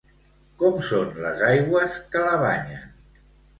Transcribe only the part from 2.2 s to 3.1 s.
la banyen?